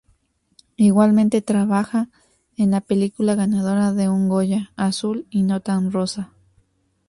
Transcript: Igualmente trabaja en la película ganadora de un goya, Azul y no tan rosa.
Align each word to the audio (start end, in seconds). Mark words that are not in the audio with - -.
Igualmente 0.77 1.43
trabaja 1.43 2.09
en 2.57 2.71
la 2.71 2.81
película 2.81 3.35
ganadora 3.35 3.93
de 3.93 4.09
un 4.09 4.29
goya, 4.29 4.71
Azul 4.75 5.27
y 5.29 5.43
no 5.43 5.59
tan 5.59 5.91
rosa. 5.91 6.33